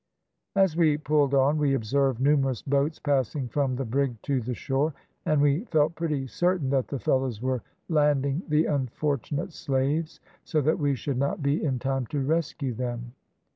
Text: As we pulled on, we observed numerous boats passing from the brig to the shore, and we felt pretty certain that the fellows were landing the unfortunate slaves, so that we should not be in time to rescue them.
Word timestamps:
As 0.55 0.75
we 0.75 0.97
pulled 0.97 1.35
on, 1.35 1.59
we 1.59 1.75
observed 1.75 2.19
numerous 2.19 2.63
boats 2.63 2.97
passing 2.97 3.47
from 3.47 3.75
the 3.75 3.85
brig 3.85 4.19
to 4.23 4.41
the 4.41 4.55
shore, 4.55 4.95
and 5.27 5.39
we 5.39 5.65
felt 5.65 5.93
pretty 5.93 6.25
certain 6.25 6.71
that 6.71 6.87
the 6.87 6.97
fellows 6.97 7.39
were 7.39 7.61
landing 7.87 8.41
the 8.47 8.65
unfortunate 8.65 9.53
slaves, 9.53 10.19
so 10.43 10.59
that 10.59 10.79
we 10.79 10.95
should 10.95 11.17
not 11.19 11.43
be 11.43 11.63
in 11.63 11.77
time 11.77 12.07
to 12.07 12.19
rescue 12.23 12.73
them. 12.73 13.13